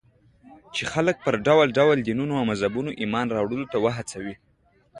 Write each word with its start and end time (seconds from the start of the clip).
چې 0.75 0.83
خلک 0.93 1.15
پر 1.25 1.33
ډول 1.47 1.67
ډول 1.77 1.97
دينونو 2.07 2.33
او 2.39 2.43
مذهبونو 2.51 2.91
ايمان 3.01 3.27
راوړلو 3.35 3.65
ته 3.73 3.77
وهڅوي. 3.83 4.35